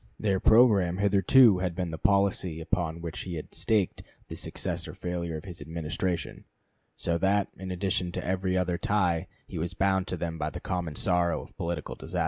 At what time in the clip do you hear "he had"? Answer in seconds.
3.19-3.53